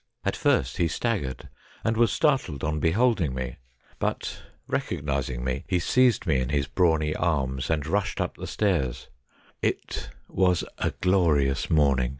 At 0.25 0.35
first 0.35 0.77
he 0.77 0.87
staggered, 0.87 1.47
and 1.83 1.95
was 1.95 2.11
startled 2.11 2.63
on 2.63 2.79
beholding 2.79 3.35
me, 3.35 3.57
but, 3.99 4.41
recognising 4.67 5.43
me, 5.43 5.63
he 5.67 5.77
seized 5.77 6.25
me 6.25 6.39
in 6.39 6.49
his 6.49 6.65
brawny 6.65 7.13
arms, 7.15 7.69
and 7.69 7.85
rushed 7.85 8.19
up 8.19 8.35
the 8.35 8.47
steps. 8.47 9.09
It 9.61 10.09
was 10.27 10.63
a 10.79 10.89
glorious 11.01 11.69
morning. 11.69 12.09